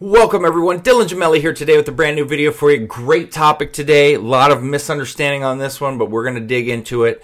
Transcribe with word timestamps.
Welcome 0.00 0.44
everyone, 0.44 0.80
Dylan 0.80 1.06
Gemelli 1.06 1.40
here 1.40 1.54
today 1.54 1.76
with 1.76 1.86
a 1.86 1.92
brand 1.92 2.16
new 2.16 2.24
video 2.24 2.50
for 2.50 2.68
you. 2.68 2.84
Great 2.84 3.30
topic 3.30 3.72
today. 3.72 4.14
A 4.14 4.20
lot 4.20 4.50
of 4.50 4.60
misunderstanding 4.60 5.44
on 5.44 5.58
this 5.58 5.80
one, 5.80 5.98
but 5.98 6.10
we're 6.10 6.24
going 6.24 6.34
to 6.34 6.40
dig 6.40 6.68
into 6.68 7.04
it. 7.04 7.22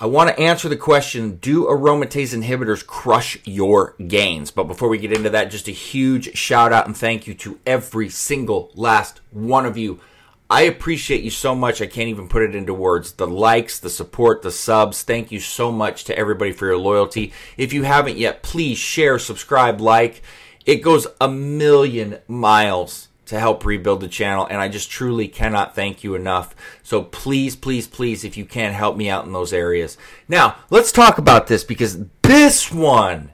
I 0.00 0.06
want 0.06 0.30
to 0.30 0.40
answer 0.40 0.70
the 0.70 0.76
question, 0.78 1.36
do 1.36 1.66
aromatase 1.66 2.34
inhibitors 2.34 2.84
crush 2.84 3.36
your 3.44 3.94
gains? 4.08 4.50
But 4.50 4.68
before 4.68 4.88
we 4.88 4.96
get 4.96 5.12
into 5.12 5.28
that, 5.28 5.50
just 5.50 5.68
a 5.68 5.72
huge 5.72 6.34
shout 6.34 6.72
out 6.72 6.86
and 6.86 6.96
thank 6.96 7.26
you 7.26 7.34
to 7.34 7.60
every 7.66 8.08
single 8.08 8.70
last 8.74 9.20
one 9.30 9.66
of 9.66 9.76
you. 9.76 10.00
I 10.48 10.62
appreciate 10.62 11.22
you 11.22 11.30
so 11.30 11.54
much. 11.54 11.82
I 11.82 11.86
can't 11.86 12.08
even 12.08 12.26
put 12.26 12.42
it 12.42 12.54
into 12.54 12.72
words. 12.72 13.12
The 13.12 13.26
likes, 13.26 13.78
the 13.78 13.90
support, 13.90 14.40
the 14.40 14.50
subs. 14.50 15.02
Thank 15.02 15.30
you 15.30 15.40
so 15.40 15.70
much 15.70 16.04
to 16.04 16.16
everybody 16.16 16.52
for 16.52 16.64
your 16.64 16.78
loyalty. 16.78 17.34
If 17.58 17.74
you 17.74 17.82
haven't 17.82 18.16
yet, 18.16 18.42
please 18.42 18.78
share, 18.78 19.18
subscribe, 19.18 19.78
like 19.78 20.22
it 20.66 20.76
goes 20.76 21.06
a 21.20 21.28
million 21.28 22.18
miles 22.28 23.08
to 23.26 23.38
help 23.38 23.64
rebuild 23.64 24.00
the 24.00 24.08
channel, 24.08 24.46
and 24.46 24.60
I 24.60 24.68
just 24.68 24.90
truly 24.90 25.28
cannot 25.28 25.74
thank 25.74 26.04
you 26.04 26.14
enough. 26.14 26.54
So 26.82 27.02
please, 27.02 27.56
please, 27.56 27.86
please, 27.86 28.24
if 28.24 28.36
you 28.36 28.44
can, 28.44 28.72
help 28.72 28.96
me 28.96 29.08
out 29.08 29.24
in 29.24 29.32
those 29.32 29.52
areas. 29.52 29.96
Now, 30.28 30.56
let's 30.70 30.92
talk 30.92 31.18
about 31.18 31.46
this 31.46 31.64
because 31.64 32.04
this 32.22 32.70
one 32.70 33.30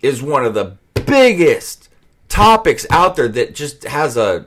is 0.00 0.22
one 0.22 0.44
of 0.44 0.54
the 0.54 0.76
biggest 1.06 1.88
topics 2.28 2.86
out 2.90 3.16
there 3.16 3.28
that 3.28 3.54
just 3.54 3.84
has 3.84 4.16
a 4.16 4.46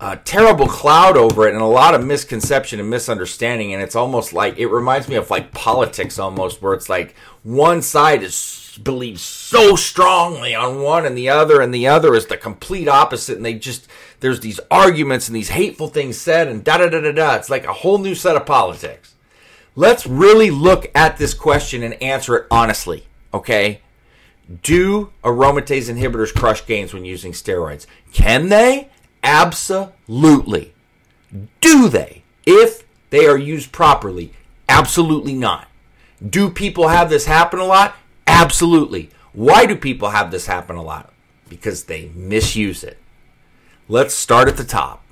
a 0.00 0.16
terrible 0.16 0.66
cloud 0.66 1.16
over 1.16 1.46
it 1.46 1.52
and 1.52 1.62
a 1.62 1.66
lot 1.66 1.94
of 1.94 2.04
misconception 2.04 2.80
and 2.80 2.88
misunderstanding 2.88 3.72
and 3.72 3.82
it's 3.82 3.96
almost 3.96 4.32
like 4.32 4.58
it 4.58 4.66
reminds 4.66 5.08
me 5.08 5.14
of 5.14 5.30
like 5.30 5.52
politics 5.52 6.18
almost 6.18 6.62
where 6.62 6.72
it's 6.72 6.88
like 6.88 7.14
one 7.42 7.82
side 7.82 8.22
is 8.22 8.34
believes 8.78 9.20
so 9.22 9.76
strongly 9.76 10.54
on 10.54 10.80
one 10.80 11.04
and 11.04 11.16
the 11.16 11.28
other 11.28 11.60
and 11.60 11.74
the 11.74 11.86
other 11.86 12.14
is 12.14 12.26
the 12.26 12.36
complete 12.36 12.88
opposite 12.88 13.36
and 13.36 13.44
they 13.44 13.54
just 13.54 13.86
there's 14.20 14.40
these 14.40 14.60
arguments 14.70 15.28
and 15.28 15.36
these 15.36 15.50
hateful 15.50 15.88
things 15.88 16.18
said 16.18 16.48
and 16.48 16.64
da 16.64 16.78
da 16.78 16.88
da 16.88 17.00
da 17.00 17.12
da 17.12 17.34
it's 17.34 17.50
like 17.50 17.64
a 17.64 17.72
whole 17.72 17.98
new 17.98 18.14
set 18.14 18.36
of 18.36 18.46
politics 18.46 19.14
let's 19.74 20.06
really 20.06 20.50
look 20.50 20.90
at 20.94 21.16
this 21.16 21.34
question 21.34 21.82
and 21.82 22.00
answer 22.02 22.36
it 22.36 22.46
honestly 22.50 23.06
okay 23.34 23.80
do 24.62 25.12
aromatase 25.24 25.92
inhibitors 25.92 26.34
crush 26.34 26.64
gains 26.66 26.94
when 26.94 27.04
using 27.04 27.32
steroids 27.32 27.86
can 28.12 28.48
they 28.48 28.88
Absolutely. 29.22 30.72
Do 31.60 31.88
they? 31.88 32.22
If 32.46 32.84
they 33.10 33.26
are 33.26 33.38
used 33.38 33.72
properly? 33.72 34.32
Absolutely 34.68 35.34
not. 35.34 35.68
Do 36.26 36.50
people 36.50 36.88
have 36.88 37.10
this 37.10 37.26
happen 37.26 37.60
a 37.60 37.64
lot? 37.64 37.96
Absolutely. 38.40 39.10
Why 39.34 39.66
do 39.66 39.76
people 39.76 40.08
have 40.08 40.30
this 40.30 40.46
happen 40.46 40.76
a 40.76 40.82
lot? 40.82 41.12
Because 41.50 41.84
they 41.84 42.10
misuse 42.14 42.82
it. 42.82 42.96
Let's 43.86 44.14
start 44.14 44.48
at 44.48 44.56
the 44.56 44.64
top. 44.64 45.04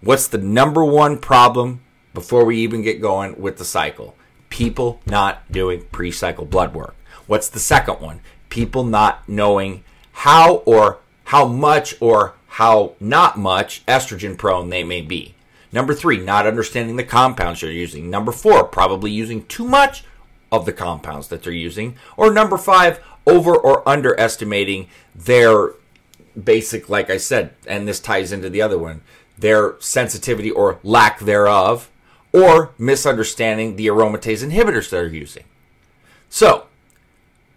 What's 0.00 0.26
the 0.26 0.38
number 0.38 0.84
one 0.84 1.18
problem 1.18 1.82
before 2.12 2.44
we 2.44 2.56
even 2.56 2.82
get 2.82 3.00
going 3.00 3.40
with 3.40 3.58
the 3.58 3.64
cycle? 3.64 4.16
People 4.50 5.00
not 5.06 5.50
doing 5.52 5.84
pre 5.92 6.10
cycle 6.10 6.44
blood 6.44 6.74
work. 6.74 6.96
What's 7.28 7.48
the 7.48 7.60
second 7.60 8.00
one? 8.00 8.20
People 8.48 8.82
not 8.82 9.28
knowing 9.28 9.84
how 10.10 10.56
or 10.66 10.98
how 11.26 11.46
much 11.46 11.94
or 12.00 12.34
how 12.48 12.94
not 12.98 13.38
much 13.38 13.86
estrogen 13.86 14.36
prone 14.36 14.70
they 14.70 14.82
may 14.82 15.02
be. 15.02 15.36
Number 15.70 15.94
three, 15.94 16.18
not 16.18 16.48
understanding 16.48 16.96
the 16.96 17.04
compounds 17.04 17.62
you're 17.62 17.70
using. 17.70 18.10
Number 18.10 18.32
four, 18.32 18.64
probably 18.64 19.12
using 19.12 19.46
too 19.46 19.64
much 19.64 20.02
of 20.54 20.66
the 20.66 20.72
compounds 20.72 21.28
that 21.28 21.42
they're 21.42 21.52
using. 21.52 21.96
Or 22.16 22.32
number 22.32 22.56
five, 22.56 23.00
over 23.26 23.54
or 23.54 23.86
underestimating 23.88 24.88
their 25.14 25.72
basic, 26.42 26.88
like 26.88 27.10
I 27.10 27.16
said, 27.16 27.54
and 27.66 27.88
this 27.88 28.00
ties 28.00 28.32
into 28.32 28.50
the 28.50 28.62
other 28.62 28.78
one, 28.78 29.02
their 29.36 29.76
sensitivity 29.80 30.50
or 30.50 30.78
lack 30.82 31.20
thereof, 31.20 31.90
or 32.32 32.72
misunderstanding 32.78 33.76
the 33.76 33.86
aromatase 33.86 34.48
inhibitors 34.48 34.90
they're 34.90 35.06
using. 35.06 35.44
So, 36.28 36.66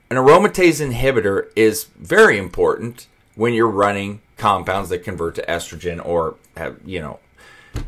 an 0.09 0.17
aromatase 0.17 0.85
inhibitor 0.85 1.49
is 1.55 1.85
very 1.97 2.37
important 2.37 3.07
when 3.35 3.53
you're 3.53 3.67
running 3.67 4.21
compounds 4.37 4.89
that 4.89 5.03
convert 5.03 5.35
to 5.35 5.45
estrogen 5.45 6.03
or 6.03 6.35
have, 6.55 6.77
you 6.85 6.99
know, 6.99 7.19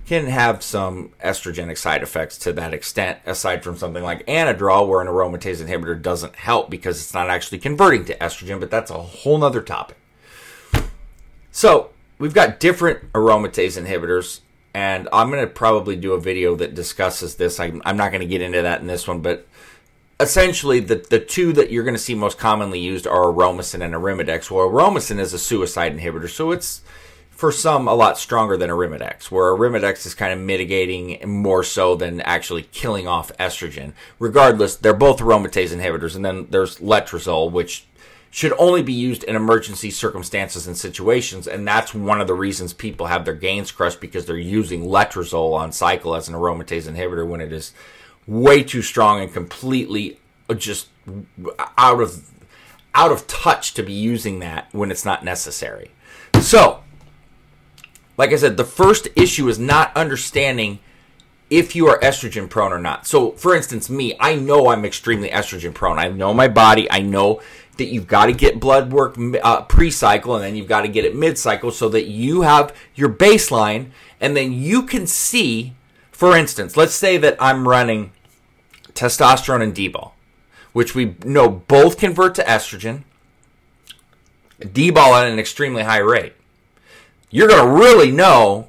can 0.06 0.26
have 0.28 0.64
some 0.64 1.12
estrogenic 1.24 1.78
side 1.78 2.02
effects 2.04 2.38
to 2.40 2.54
that 2.54 2.74
extent, 2.74 3.20
aside 3.26 3.64
from 3.64 3.78
something 3.78 4.04
like 4.04 4.26
Anadrol, 4.26 4.88
where 4.88 5.02
an 5.02 5.08
aromatase 5.08 5.64
inhibitor 5.64 6.02
doesn't 6.02 6.36
help 6.36 6.70
because 6.70 7.00
it's 7.00 7.14
not 7.14 7.30
actually 7.30 7.60
converting 7.60 8.06
to 8.06 8.18
estrogen, 8.18 8.60
but 8.60 8.72
that's 8.72 8.92
a 8.92 9.02
whole 9.02 9.38
nother 9.38 9.62
topic. 9.62 9.98
So, 11.52 11.92
we've 12.18 12.34
got 12.34 12.60
different 12.60 13.12
aromatase 13.14 13.80
inhibitors, 13.82 14.42
and 14.74 15.08
I'm 15.12 15.30
going 15.30 15.42
to 15.42 15.48
probably 15.48 15.96
do 15.96 16.14
a 16.14 16.20
video 16.20 16.56
that 16.56 16.76
discusses 16.76 17.36
this. 17.36 17.60
I'm, 17.60 17.82
I'm 17.86 17.98
not 17.98 18.12
going 18.12 18.22
to 18.22 18.28
get 18.28 18.42
into 18.42 18.62
that 18.62 18.82
in 18.82 18.88
this 18.88 19.08
one, 19.08 19.22
but 19.22 19.48
essentially 20.20 20.80
the, 20.80 20.96
the 20.96 21.20
two 21.20 21.54
that 21.54 21.72
you're 21.72 21.84
going 21.84 21.96
to 21.96 22.02
see 22.02 22.14
most 22.14 22.38
commonly 22.38 22.80
used 22.80 23.08
are 23.08 23.26
aromasin 23.26 23.84
and 23.84 23.94
arimidex. 23.94 24.52
Well, 24.52 24.70
aromasin 24.70 25.20
is 25.20 25.34
a 25.34 25.40
suicide 25.40 25.98
inhibitor, 25.98 26.30
so 26.30 26.52
it's 26.52 26.82
for 27.40 27.54
some 27.54 27.88
a 27.88 27.94
lot 27.94 28.18
stronger 28.18 28.58
than 28.58 28.70
arimidex, 28.70 29.32
where 29.32 29.56
arimidex 29.56 30.06
is 30.06 30.14
kind 30.14 30.34
of 30.34 30.40
mitigating 30.46 31.18
more 31.26 31.64
so 31.64 31.96
than 31.96 32.20
actually 32.20 32.64
killing 32.64 33.08
off 33.08 33.32
estrogen. 33.38 33.94
Regardless, 34.20 34.76
they're 34.76 34.94
both 34.94 35.20
aromatase 35.20 35.74
inhibitors, 35.74 36.18
and 36.18 36.26
then 36.26 36.48
there's 36.50 36.80
letrozole, 36.80 37.50
which 37.50 37.86
should 38.30 38.52
only 38.60 38.84
be 38.84 38.92
used 38.92 39.24
in 39.24 39.38
emergency 39.38 39.90
circumstances 39.90 40.68
and 40.68 40.76
situations, 40.76 41.48
and 41.48 41.66
that's 41.66 41.94
one 41.94 42.20
of 42.20 42.28
the 42.28 42.34
reasons 42.34 42.74
people 42.74 43.06
have 43.06 43.24
their 43.24 43.34
gains 43.34 43.72
crushed 43.72 44.02
because 44.02 44.26
they're 44.26 44.36
using 44.36 44.84
letrozole 44.84 45.54
on 45.54 45.72
cycle 45.72 46.16
as 46.16 46.28
an 46.28 46.36
aromatase 46.36 46.94
inhibitor 46.94 47.26
when 47.26 47.40
it 47.40 47.54
is 47.54 47.72
way 48.28 48.62
too 48.62 48.82
strong 48.82 49.22
and 49.22 49.32
completely 49.32 50.20
just 50.58 50.90
out 51.78 52.02
of 52.02 52.30
out 52.94 53.14
of 53.14 53.26
touch 53.28 53.76
to 53.76 53.82
be 53.82 53.94
using 53.94 54.40
that 54.40 54.68
when 54.74 54.92
it's 54.92 55.06
not 55.06 55.24
necessary. 55.24 55.92
So, 56.42 56.84
like 58.20 58.34
I 58.34 58.36
said, 58.36 58.58
the 58.58 58.66
first 58.66 59.08
issue 59.16 59.48
is 59.48 59.58
not 59.58 59.96
understanding 59.96 60.80
if 61.50 61.74
you 61.74 61.88
are 61.88 61.98
estrogen 62.02 62.50
prone 62.50 62.74
or 62.74 62.78
not. 62.78 63.08
So, 63.08 63.32
for 63.32 63.56
instance, 63.56 63.90
me, 63.90 64.18
I 64.20 64.36
know 64.36 64.68
I'm 64.68 64.84
extremely 64.84 65.30
estrogen 65.30 65.74
prone. 65.74 65.98
I 65.98 66.10
know 66.10 66.34
my 66.34 66.50
body. 66.50 66.92
I 66.92 67.00
know 67.00 67.42
that 67.78 67.86
you've 67.86 68.08
got 68.08 68.26
to 68.26 68.34
get 68.34 68.60
blood 68.60 68.92
work 68.92 69.18
uh, 69.42 69.62
pre 69.62 69.90
cycle 69.90 70.36
and 70.36 70.44
then 70.44 70.58
you've 70.58 70.68
got 70.68 70.82
to 70.82 70.90
get 70.90 71.06
it 71.06 71.16
mid 71.16 71.38
cycle 71.38 71.72
so 71.72 71.88
that 71.88 72.08
you 72.08 72.42
have 72.42 72.76
your 72.94 73.08
baseline 73.08 73.92
and 74.20 74.36
then 74.36 74.52
you 74.52 74.84
can 74.84 75.08
see, 75.08 75.74
for 76.12 76.36
instance, 76.36 76.76
let's 76.76 76.96
say 76.96 77.16
that 77.18 77.38
I'm 77.40 77.70
running 77.70 78.12
testosterone 78.96 79.64
and 79.64 79.74
D-bol, 79.74 80.14
which 80.74 80.94
we 80.94 81.16
know 81.24 81.48
both 81.48 81.98
convert 81.98 82.36
to 82.36 82.44
estrogen. 82.44 83.04
D-bol 84.60 85.16
at 85.16 85.32
an 85.32 85.40
extremely 85.40 85.84
high 85.84 86.00
rate. 86.00 86.34
You're 87.30 87.48
going 87.48 87.64
to 87.64 87.86
really 87.86 88.12
know 88.12 88.68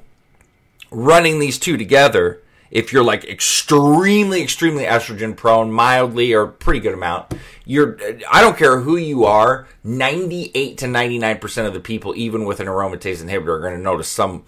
running 0.89 1.39
these 1.39 1.57
two 1.57 1.77
together 1.77 2.41
if 2.69 2.93
you're 2.93 3.03
like 3.03 3.23
extremely 3.25 4.41
extremely 4.41 4.83
estrogen 4.83 5.35
prone 5.35 5.71
mildly 5.71 6.33
or 6.33 6.47
pretty 6.47 6.81
good 6.81 6.93
amount 6.93 7.33
you're 7.63 7.97
i 8.29 8.41
don't 8.41 8.57
care 8.57 8.81
who 8.81 8.97
you 8.97 9.23
are 9.23 9.67
98 9.85 10.77
to 10.77 10.85
99% 10.85 11.65
of 11.65 11.73
the 11.73 11.79
people 11.79 12.13
even 12.17 12.43
with 12.43 12.59
an 12.59 12.67
aromatase 12.67 13.23
inhibitor 13.23 13.47
are 13.47 13.59
going 13.61 13.75
to 13.75 13.81
notice 13.81 14.09
some 14.09 14.43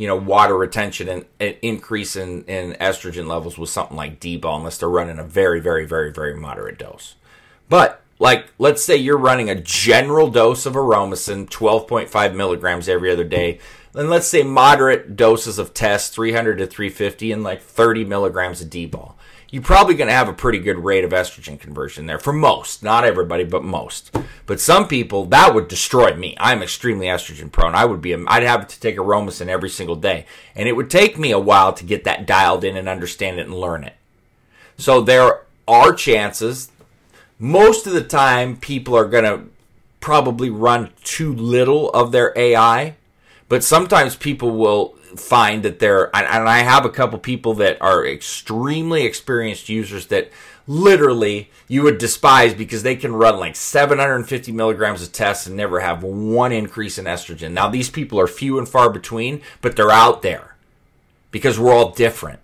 you 0.00 0.06
know, 0.06 0.16
water 0.16 0.56
retention 0.56 1.10
and 1.10 1.26
an 1.40 1.56
increase 1.60 2.16
in, 2.16 2.42
in 2.44 2.72
estrogen 2.80 3.26
levels 3.26 3.58
with 3.58 3.68
something 3.68 3.98
like 3.98 4.18
D-bol 4.18 4.56
unless 4.56 4.78
they're 4.78 4.88
running 4.88 5.18
a 5.18 5.24
very, 5.24 5.60
very, 5.60 5.84
very, 5.84 6.10
very 6.10 6.34
moderate 6.34 6.78
dose. 6.78 7.16
But 7.68 8.00
like, 8.20 8.52
let's 8.58 8.84
say 8.84 8.96
you're 8.96 9.18
running 9.18 9.50
a 9.50 9.60
general 9.60 10.30
dose 10.30 10.64
of 10.66 10.74
aromasin, 10.74 11.48
12.5 11.48 12.34
milligrams 12.36 12.88
every 12.88 13.10
other 13.10 13.24
day. 13.24 13.58
And 13.92 14.08
let's 14.08 14.28
say 14.28 14.44
moderate 14.44 15.16
doses 15.16 15.58
of 15.58 15.74
test, 15.74 16.14
300 16.14 16.58
to 16.58 16.66
350, 16.68 17.32
and 17.32 17.42
like 17.42 17.60
30 17.60 18.04
milligrams 18.04 18.60
of 18.60 18.70
D-bol 18.70 19.16
you're 19.50 19.62
probably 19.62 19.94
going 19.94 20.08
to 20.08 20.14
have 20.14 20.28
a 20.28 20.32
pretty 20.32 20.60
good 20.60 20.78
rate 20.78 21.04
of 21.04 21.10
estrogen 21.10 21.58
conversion 21.58 22.06
there 22.06 22.20
for 22.20 22.32
most, 22.32 22.84
not 22.84 23.04
everybody, 23.04 23.44
but 23.44 23.64
most. 23.64 24.16
But 24.46 24.60
some 24.60 24.86
people 24.86 25.26
that 25.26 25.54
would 25.54 25.66
destroy 25.66 26.14
me. 26.14 26.36
I'm 26.38 26.62
extremely 26.62 27.06
estrogen 27.06 27.50
prone. 27.50 27.74
I 27.74 27.84
would 27.84 28.00
be, 28.00 28.14
I'd 28.14 28.44
have 28.44 28.68
to 28.68 28.80
take 28.80 28.96
aromasin 28.96 29.48
every 29.48 29.68
single 29.68 29.96
day, 29.96 30.26
and 30.54 30.68
it 30.68 30.76
would 30.76 30.88
take 30.88 31.18
me 31.18 31.32
a 31.32 31.38
while 31.38 31.72
to 31.72 31.84
get 31.84 32.04
that 32.04 32.26
dialed 32.26 32.62
in 32.62 32.76
and 32.76 32.88
understand 32.88 33.40
it 33.40 33.46
and 33.46 33.54
learn 33.54 33.82
it. 33.82 33.96
So 34.78 35.00
there 35.00 35.42
are 35.66 35.92
chances. 35.92 36.70
Most 37.42 37.86
of 37.86 37.94
the 37.94 38.04
time, 38.04 38.58
people 38.58 38.94
are 38.94 39.06
going 39.06 39.24
to 39.24 39.44
probably 40.00 40.50
run 40.50 40.90
too 41.02 41.32
little 41.32 41.90
of 41.90 42.12
their 42.12 42.34
AI, 42.36 42.96
but 43.48 43.64
sometimes 43.64 44.14
people 44.14 44.50
will 44.50 44.94
find 45.16 45.62
that 45.64 45.80
they're 45.80 46.14
and 46.14 46.48
I 46.48 46.58
have 46.58 46.84
a 46.84 46.90
couple 46.90 47.18
people 47.18 47.54
that 47.54 47.80
are 47.82 48.06
extremely 48.06 49.04
experienced 49.04 49.68
users 49.68 50.06
that 50.06 50.30
literally 50.68 51.50
you 51.66 51.82
would 51.82 51.98
despise 51.98 52.54
because 52.54 52.84
they 52.84 52.94
can 52.94 53.12
run 53.12 53.38
like 53.38 53.56
750 53.56 54.52
milligrams 54.52 55.02
of 55.02 55.10
tests 55.10 55.46
and 55.46 55.56
never 55.56 55.80
have 55.80 56.02
one 56.02 56.52
increase 56.52 56.98
in 56.98 57.06
estrogen. 57.06 57.52
Now, 57.52 57.68
these 57.68 57.90
people 57.90 58.20
are 58.20 58.28
few 58.28 58.58
and 58.58 58.68
far 58.68 58.90
between, 58.90 59.40
but 59.62 59.76
they're 59.76 59.90
out 59.90 60.22
there 60.22 60.54
because 61.30 61.58
we're 61.58 61.72
all 61.72 61.90
different. 61.90 62.38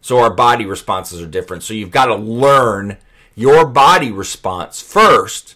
So 0.00 0.18
our 0.18 0.30
body 0.30 0.64
responses 0.64 1.20
are 1.20 1.26
different. 1.26 1.62
So 1.62 1.74
you've 1.74 1.90
got 1.90 2.06
to 2.06 2.16
learn 2.16 2.96
your 3.36 3.66
body 3.66 4.10
response 4.10 4.80
first 4.80 5.54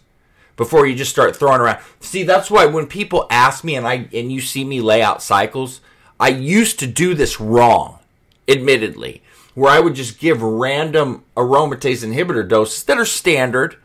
before 0.57 0.87
you 0.87 0.95
just 0.95 1.11
start 1.11 1.35
throwing 1.35 1.61
around. 1.61 1.83
See, 2.01 2.23
that's 2.23 2.51
why 2.51 2.67
when 2.67 2.87
people 2.87 3.27
ask 3.31 3.65
me 3.65 3.75
and 3.75 3.89
I 3.89 4.09
and 4.13 4.31
you 4.31 4.41
see 4.41 4.63
me 4.63 4.81
lay 4.81 5.03
out 5.03 5.23
cycles, 5.23 5.81
I 6.21 6.29
used 6.29 6.79
to 6.81 6.87
do 6.87 7.15
this 7.15 7.41
wrong, 7.41 7.99
admittedly, 8.47 9.23
where 9.55 9.73
I 9.73 9.81
would 9.81 9.95
just 9.95 10.21
give 10.21 10.43
random 10.43 11.25
aromatase 11.37 12.05
inhibitor 12.05 12.47
doses 12.47 12.85
that 12.85 12.99
are 12.99 13.07
standard, 13.07 13.77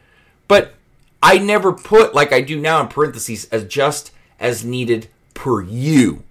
but 0.49 0.73
I 1.23 1.37
never 1.37 1.71
put 1.71 2.13
like 2.13 2.33
I 2.33 2.41
do 2.41 2.59
now 2.59 2.81
in 2.81 2.89
parentheses 2.89 3.45
as 3.45 3.63
just 3.63 4.11
as 4.39 4.65
needed 4.65 5.07
per 5.33 5.61
you. 5.61 6.23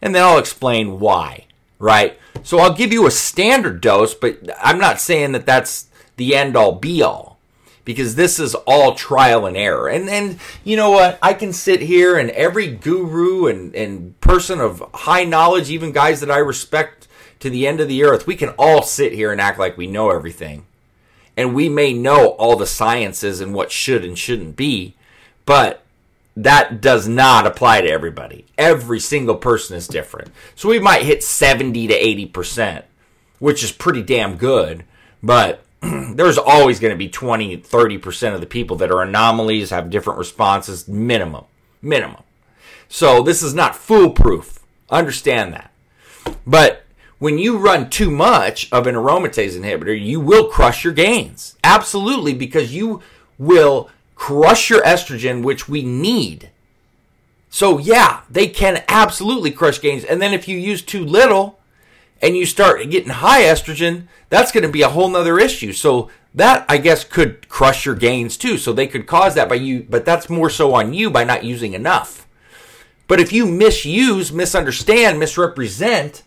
And 0.00 0.14
then 0.14 0.24
I'll 0.24 0.38
explain 0.38 0.98
why, 0.98 1.44
right? 1.78 2.18
So 2.42 2.58
I'll 2.58 2.74
give 2.74 2.92
you 2.92 3.06
a 3.06 3.10
standard 3.10 3.82
dose, 3.82 4.14
but 4.14 4.38
I'm 4.60 4.78
not 4.78 5.00
saying 5.00 5.32
that 5.32 5.44
that's 5.46 5.88
the 6.16 6.34
end 6.34 6.56
all 6.56 6.72
be 6.72 7.02
all 7.02 7.38
because 7.84 8.14
this 8.14 8.38
is 8.38 8.54
all 8.54 8.94
trial 8.94 9.46
and 9.46 9.56
error. 9.56 9.88
And 9.88 10.08
and 10.08 10.38
you 10.64 10.76
know 10.76 10.90
what? 10.90 11.18
I 11.22 11.34
can 11.34 11.52
sit 11.52 11.82
here 11.82 12.16
and 12.16 12.30
every 12.30 12.68
guru 12.68 13.46
and, 13.46 13.74
and 13.74 14.20
person 14.20 14.60
of 14.60 14.82
high 14.94 15.24
knowledge, 15.24 15.70
even 15.70 15.92
guys 15.92 16.20
that 16.20 16.30
I 16.30 16.38
respect 16.38 17.08
to 17.40 17.50
the 17.50 17.66
end 17.66 17.80
of 17.80 17.88
the 17.88 18.04
earth, 18.04 18.26
we 18.26 18.36
can 18.36 18.50
all 18.50 18.82
sit 18.82 19.12
here 19.12 19.32
and 19.32 19.40
act 19.40 19.58
like 19.58 19.76
we 19.76 19.88
know 19.88 20.10
everything. 20.10 20.64
And 21.36 21.54
we 21.54 21.68
may 21.68 21.92
know 21.92 22.28
all 22.30 22.56
the 22.56 22.66
sciences 22.66 23.40
and 23.40 23.52
what 23.52 23.72
should 23.72 24.04
and 24.04 24.16
shouldn't 24.16 24.54
be, 24.54 24.94
but 25.44 25.82
that 26.36 26.80
does 26.80 27.08
not 27.08 27.46
apply 27.46 27.80
to 27.80 27.90
everybody. 27.90 28.44
Every 28.56 29.00
single 29.00 29.34
person 29.34 29.76
is 29.76 29.88
different. 29.88 30.30
So 30.54 30.68
we 30.68 30.78
might 30.78 31.02
hit 31.02 31.24
70 31.24 31.88
to 31.88 31.94
80%, 31.94 32.84
which 33.40 33.64
is 33.64 33.72
pretty 33.72 34.02
damn 34.02 34.36
good, 34.36 34.84
but 35.20 35.64
there's 36.14 36.38
always 36.38 36.78
going 36.78 36.92
to 36.92 36.98
be 36.98 37.08
20, 37.08 37.58
30% 37.58 38.34
of 38.34 38.40
the 38.40 38.46
people 38.46 38.76
that 38.76 38.90
are 38.90 39.02
anomalies, 39.02 39.70
have 39.70 39.90
different 39.90 40.18
responses, 40.18 40.86
minimum. 40.86 41.44
Minimum. 41.80 42.22
So 42.88 43.22
this 43.22 43.42
is 43.42 43.54
not 43.54 43.74
foolproof. 43.74 44.60
Understand 44.90 45.52
that. 45.54 45.72
But 46.46 46.84
when 47.18 47.38
you 47.38 47.58
run 47.58 47.90
too 47.90 48.10
much 48.10 48.68
of 48.70 48.86
an 48.86 48.94
aromatase 48.94 49.58
inhibitor, 49.58 49.98
you 50.00 50.20
will 50.20 50.48
crush 50.48 50.84
your 50.84 50.92
gains. 50.92 51.56
Absolutely, 51.64 52.34
because 52.34 52.74
you 52.74 53.02
will 53.38 53.90
crush 54.14 54.70
your 54.70 54.82
estrogen, 54.82 55.42
which 55.42 55.68
we 55.68 55.82
need. 55.82 56.50
So, 57.50 57.78
yeah, 57.78 58.22
they 58.30 58.46
can 58.46 58.84
absolutely 58.88 59.50
crush 59.50 59.80
gains. 59.80 60.04
And 60.04 60.22
then 60.22 60.32
if 60.32 60.46
you 60.46 60.56
use 60.56 60.82
too 60.82 61.04
little, 61.04 61.58
and 62.22 62.36
you 62.36 62.46
start 62.46 62.88
getting 62.88 63.10
high 63.10 63.42
estrogen, 63.42 64.06
that's 64.28 64.52
going 64.52 64.62
to 64.62 64.70
be 64.70 64.82
a 64.82 64.88
whole 64.88 65.08
nother 65.08 65.38
issue. 65.38 65.72
So 65.72 66.08
that 66.34 66.64
I 66.68 66.78
guess 66.78 67.04
could 67.04 67.48
crush 67.48 67.84
your 67.84 67.96
gains 67.96 68.36
too. 68.36 68.56
So 68.56 68.72
they 68.72 68.86
could 68.86 69.06
cause 69.06 69.34
that 69.34 69.48
by 69.48 69.56
you, 69.56 69.84
but 69.88 70.04
that's 70.04 70.30
more 70.30 70.48
so 70.48 70.74
on 70.74 70.94
you 70.94 71.10
by 71.10 71.24
not 71.24 71.44
using 71.44 71.74
enough. 71.74 72.26
But 73.08 73.20
if 73.20 73.32
you 73.32 73.44
misuse, 73.44 74.32
misunderstand, 74.32 75.18
misrepresent, 75.18 76.22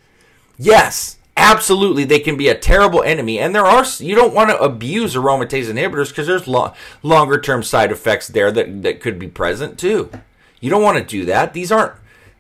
yes, 0.60 1.18
absolutely 1.36 2.04
they 2.04 2.20
can 2.20 2.38
be 2.38 2.50
a 2.50 2.58
terrible 2.58 3.02
enemy. 3.02 3.40
And 3.40 3.56
there 3.56 3.66
are 3.66 3.86
you 3.98 4.14
don't 4.14 4.36
want 4.36 4.50
to 4.50 4.60
abuse 4.60 5.16
aromatase 5.16 5.72
inhibitors 5.72 6.10
because 6.10 6.28
there's 6.28 6.48
lo- 6.48 6.74
longer 7.02 7.40
term 7.40 7.64
side 7.64 7.92
effects 7.92 8.28
there 8.28 8.52
that 8.52 8.84
that 8.84 9.00
could 9.00 9.18
be 9.18 9.28
present 9.28 9.80
too. 9.80 10.12
You 10.60 10.70
don't 10.70 10.84
want 10.84 10.98
to 10.98 11.04
do 11.04 11.26
that. 11.26 11.54
These 11.54 11.72
aren't 11.72 11.94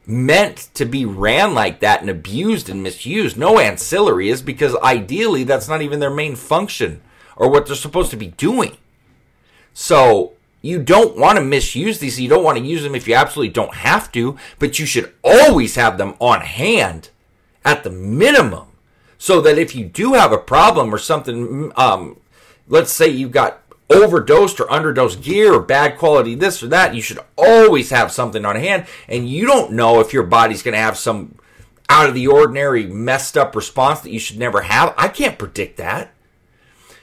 meant 0.07 0.69
to 0.74 0.86
be 0.86 1.06
ran 1.06 1.54
like 1.54 1.80
that 1.80 2.02
and 2.02 2.10
abused 2.10 2.69
and 2.69 2.84
misused. 2.84 3.38
No 3.38 3.60
ancillary 3.60 4.30
is 4.30 4.42
because 4.42 4.75
ideally 4.78 5.44
that's 5.44 5.68
not 5.68 5.81
even 5.81 6.00
their 6.00 6.10
main 6.10 6.36
function 6.36 7.02
or 7.36 7.50
what 7.50 7.66
they're 7.66 7.75
supposed 7.75 8.12
to 8.12 8.18
be 8.18 8.28
doing. 8.28 8.78
So 9.74 10.34
you 10.62 10.81
don't 10.81 11.18
want 11.18 11.38
to 11.38 11.44
misuse 11.44 12.00
these. 12.00 12.19
You 12.19 12.30
don't 12.30 12.44
want 12.44 12.57
to 12.57 12.63
use 12.63 12.84
them 12.84 12.96
if 12.96 13.07
you 13.07 13.16
absolutely 13.16 13.54
don't 13.54 13.75
have 13.75 14.12
to, 14.13 14.38
but 14.60 14.80
you 14.80 14.86
should 14.86 15.13
always 15.24 15.75
have 15.75 15.98
them 15.98 16.16
on 16.19 16.42
hand 16.42 17.10
at 17.63 17.84
the 17.84 17.90
minimum 17.90 18.68
so 19.18 19.42
that 19.42 19.58
if 19.58 19.75
you 19.75 19.86
do 19.86 20.13
have 20.13 20.31
a 20.31 20.38
problem 20.38 20.94
or 20.94 20.98
something, 20.98 21.72
um, 21.75 22.19
let's 22.68 22.92
say 22.92 23.08
you've 23.08 23.31
got 23.31 23.62
overdosed 23.90 24.60
or 24.60 24.66
underdosed 24.66 25.22
gear 25.22 25.54
or 25.54 25.62
bad 25.62 25.98
quality 25.98 26.36
this 26.36 26.64
or 26.64 26.68
that, 26.68 26.96
you 26.96 27.02
should 27.02 27.20
always 27.36 27.90
have 27.92 28.12
something 28.12 28.46
on 28.46 28.56
hand. 28.56 28.88
And 29.08 29.30
you 29.30 29.46
don't 29.46 29.74
know 29.74 30.00
if 30.00 30.14
your 30.14 30.24
body's 30.24 30.64
going 30.64 30.74
to 30.74 30.80
have 30.80 30.98
some 30.98 31.38
out 31.88 32.10
of 32.10 32.16
the 32.16 32.28
ordinary 32.28 32.88
messed 32.88 33.38
up 33.38 33.56
response 33.56 34.02
that 34.02 34.12
you 34.12 34.20
should 34.20 34.40
never 34.40 34.62
have. 34.62 34.94
I 34.98 35.08
can't 35.08 35.38
predict 35.38 35.78
that. 35.78 36.12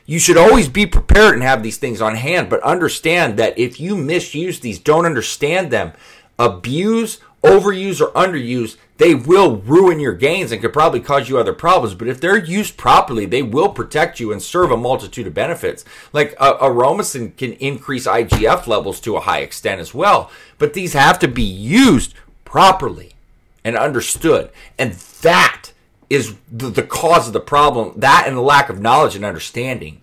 You 0.05 0.19
should 0.19 0.37
always 0.37 0.69
be 0.69 0.85
prepared 0.87 1.35
and 1.35 1.43
have 1.43 1.63
these 1.63 1.79
things 1.79 2.01
on 2.01 2.17
hand, 2.17 2.51
but 2.51 2.61
understand 2.63 3.39
that 3.39 3.57
if 3.57 3.79
you 3.79 3.97
misuse 3.97 4.59
these, 4.59 4.81
don't 4.81 5.07
understand 5.07 5.71
them, 5.71 5.93
abuse 6.39 7.21
overuse 7.43 8.01
or 8.01 8.11
underuse, 8.13 8.77
they 9.03 9.17
will 9.17 9.57
ruin 9.57 9.99
your 9.99 10.13
gains 10.13 10.53
and 10.53 10.63
could 10.63 10.73
probably 10.73 11.01
cause 11.01 11.29
you 11.29 11.37
other 11.37 11.53
problems. 11.53 11.93
But 11.97 12.07
if 12.07 12.21
they're 12.21 12.39
used 12.39 12.77
properly, 12.77 13.27
they 13.27 13.43
will 13.43 13.69
protect 13.69 14.21
you 14.21 14.31
and 14.31 14.41
serve 14.41 14.71
a 14.71 14.77
multitude 14.77 15.27
of 15.27 15.35
benefits. 15.35 15.85
Like 16.13 16.37
uh, 16.39 16.57
Aromasin 16.59 17.37
can 17.37 17.55
increase 17.55 18.07
IGF 18.07 18.69
levels 18.69 19.01
to 19.01 19.17
a 19.17 19.21
high 19.21 19.41
extent 19.41 19.81
as 19.81 19.93
well. 19.93 20.31
But 20.59 20.75
these 20.75 20.93
have 20.93 21.19
to 21.19 21.27
be 21.27 21.43
used 21.43 22.15
properly 22.45 23.15
and 23.65 23.77
understood. 23.77 24.53
And 24.79 24.93
that 25.23 25.73
is 26.09 26.37
the, 26.49 26.71
the 26.71 26.85
cause 26.85 27.27
of 27.27 27.33
the 27.33 27.41
problem. 27.41 27.95
That 27.97 28.27
and 28.29 28.37
the 28.37 28.41
lack 28.41 28.69
of 28.69 28.81
knowledge 28.81 29.17
and 29.17 29.25
understanding 29.25 30.02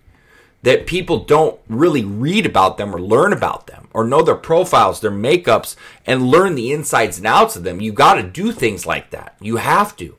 that 0.62 0.86
people 0.86 1.24
don't 1.24 1.58
really 1.68 2.04
read 2.04 2.44
about 2.44 2.76
them 2.76 2.94
or 2.94 3.00
learn 3.00 3.32
about 3.32 3.66
them 3.66 3.88
or 3.92 4.04
know 4.04 4.22
their 4.22 4.34
profiles, 4.34 5.00
their 5.00 5.10
makeups, 5.10 5.74
and 6.06 6.28
learn 6.28 6.54
the 6.54 6.72
insides 6.72 7.18
and 7.18 7.26
outs 7.26 7.56
of 7.56 7.64
them. 7.64 7.80
You 7.80 7.92
got 7.92 8.14
to 8.14 8.22
do 8.22 8.52
things 8.52 8.86
like 8.86 9.10
that. 9.10 9.36
You 9.40 9.56
have 9.56 9.96
to. 9.96 10.16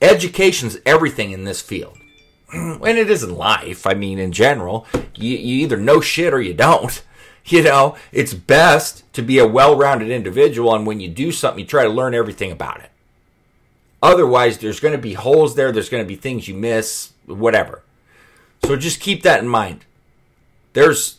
Education's 0.00 0.78
everything 0.84 1.32
in 1.32 1.44
this 1.44 1.60
field. 1.60 1.98
and 2.52 2.98
it 2.98 3.10
is 3.10 3.22
in 3.22 3.34
life. 3.34 3.86
I 3.86 3.94
mean, 3.94 4.18
in 4.18 4.32
general, 4.32 4.86
you, 5.14 5.36
you 5.36 5.62
either 5.64 5.76
know 5.76 6.00
shit 6.00 6.32
or 6.32 6.40
you 6.40 6.54
don't. 6.54 7.02
You 7.48 7.62
know, 7.62 7.96
it's 8.10 8.34
best 8.34 9.04
to 9.12 9.22
be 9.22 9.38
a 9.38 9.46
well 9.46 9.76
rounded 9.76 10.10
individual, 10.10 10.74
and 10.74 10.84
when 10.84 10.98
you 10.98 11.08
do 11.08 11.30
something, 11.30 11.60
you 11.60 11.64
try 11.64 11.84
to 11.84 11.88
learn 11.88 12.12
everything 12.12 12.50
about 12.50 12.80
it. 12.80 12.90
Otherwise, 14.02 14.58
there's 14.58 14.80
going 14.80 14.96
to 14.96 14.98
be 15.00 15.12
holes 15.12 15.54
there, 15.54 15.70
there's 15.70 15.88
going 15.88 16.02
to 16.02 16.08
be 16.08 16.16
things 16.16 16.48
you 16.48 16.54
miss, 16.54 17.12
whatever. 17.24 17.84
So 18.66 18.74
just 18.74 18.98
keep 18.98 19.22
that 19.22 19.38
in 19.38 19.48
mind. 19.48 19.84
There's 20.72 21.18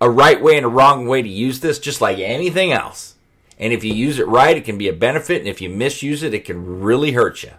a 0.00 0.10
right 0.10 0.42
way 0.42 0.56
and 0.56 0.66
a 0.66 0.68
wrong 0.68 1.06
way 1.06 1.22
to 1.22 1.28
use 1.28 1.60
this, 1.60 1.78
just 1.78 2.00
like 2.00 2.18
anything 2.18 2.72
else. 2.72 3.14
And 3.60 3.72
if 3.72 3.84
you 3.84 3.94
use 3.94 4.18
it 4.18 4.26
right, 4.26 4.56
it 4.56 4.64
can 4.64 4.76
be 4.76 4.88
a 4.88 4.92
benefit. 4.92 5.38
And 5.38 5.46
if 5.46 5.60
you 5.60 5.70
misuse 5.70 6.24
it, 6.24 6.34
it 6.34 6.44
can 6.44 6.80
really 6.80 7.12
hurt 7.12 7.44
you. 7.44 7.52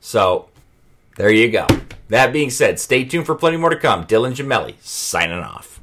So 0.00 0.48
there 1.16 1.30
you 1.30 1.52
go. 1.52 1.68
That 2.08 2.32
being 2.32 2.50
said, 2.50 2.80
stay 2.80 3.04
tuned 3.04 3.26
for 3.26 3.36
plenty 3.36 3.58
more 3.58 3.70
to 3.70 3.76
come. 3.76 4.06
Dylan 4.06 4.34
Gemelli 4.34 4.74
signing 4.80 5.38
off. 5.38 5.77